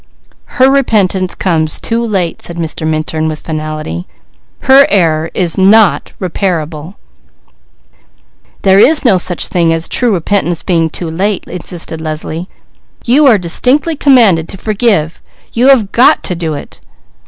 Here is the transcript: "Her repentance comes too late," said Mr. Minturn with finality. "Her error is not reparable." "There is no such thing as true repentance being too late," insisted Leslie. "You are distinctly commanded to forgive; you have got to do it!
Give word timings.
"Her 0.57 0.67
repentance 0.67 1.35
comes 1.35 1.79
too 1.79 2.03
late," 2.03 2.41
said 2.41 2.57
Mr. 2.57 2.87
Minturn 2.87 3.27
with 3.27 3.41
finality. 3.41 4.07
"Her 4.61 4.87
error 4.89 5.29
is 5.35 5.59
not 5.59 6.11
reparable." 6.17 6.95
"There 8.63 8.79
is 8.79 9.05
no 9.05 9.19
such 9.19 9.47
thing 9.47 9.71
as 9.71 9.87
true 9.87 10.15
repentance 10.15 10.63
being 10.63 10.89
too 10.89 11.07
late," 11.11 11.43
insisted 11.45 12.01
Leslie. 12.01 12.49
"You 13.05 13.27
are 13.27 13.37
distinctly 13.37 13.95
commanded 13.95 14.49
to 14.49 14.57
forgive; 14.57 15.21
you 15.53 15.67
have 15.67 15.91
got 15.91 16.23
to 16.23 16.35
do 16.35 16.55
it! 16.55 16.79